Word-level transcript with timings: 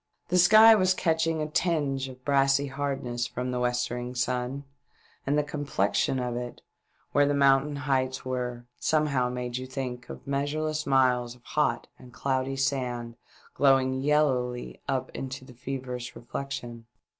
The 0.29 0.39
sky 0.39 0.73
was 0.73 0.95
catching 0.95 1.43
a 1.43 1.47
tinge 1.47 2.09
of 2.09 2.25
brassy 2.25 2.65
hardness 2.65 3.27
from 3.27 3.51
the 3.51 3.59
westering 3.59 4.15
sun, 4.15 4.63
and 5.27 5.37
the 5.37 5.43
complexion 5.43 6.17
of 6.19 6.35
it, 6.35 6.63
where 7.11 7.27
the 7.27 7.35
mountain 7.35 7.75
heights 7.75 8.25
were, 8.25 8.65
somehow 8.79 9.29
made 9.29 9.57
you 9.57 9.67
think 9.67 10.09
of 10.09 10.25
measure 10.25 10.61
less 10.61 10.87
miles 10.87 11.35
of 11.35 11.43
hot 11.43 11.85
and 11.99 12.13
cloudy 12.13 12.57
sand 12.57 13.15
glowing 13.53 14.01
yellowly 14.01 14.81
up 14.87 15.11
Into 15.13 15.45
that 15.45 15.59
feverish 15.59 16.15
reflection. 16.15 16.87